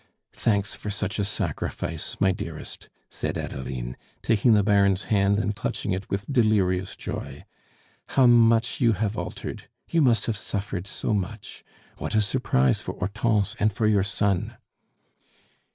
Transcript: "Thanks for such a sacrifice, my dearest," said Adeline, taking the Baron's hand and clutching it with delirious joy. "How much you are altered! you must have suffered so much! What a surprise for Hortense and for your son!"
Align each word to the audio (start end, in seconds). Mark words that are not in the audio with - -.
"Thanks 0.33 0.73
for 0.73 0.89
such 0.89 1.19
a 1.19 1.23
sacrifice, 1.23 2.17
my 2.19 2.31
dearest," 2.31 2.89
said 3.11 3.37
Adeline, 3.37 3.95
taking 4.23 4.53
the 4.55 4.63
Baron's 4.63 5.03
hand 5.13 5.37
and 5.37 5.55
clutching 5.55 5.91
it 5.91 6.09
with 6.09 6.25
delirious 6.25 6.95
joy. 6.95 7.45
"How 8.07 8.25
much 8.25 8.81
you 8.81 8.93
are 8.99 9.11
altered! 9.15 9.69
you 9.91 10.01
must 10.01 10.25
have 10.25 10.37
suffered 10.37 10.87
so 10.87 11.13
much! 11.13 11.63
What 11.99 12.15
a 12.15 12.21
surprise 12.21 12.81
for 12.81 12.95
Hortense 12.97 13.55
and 13.59 13.71
for 13.71 13.85
your 13.85 14.01
son!" 14.01 14.57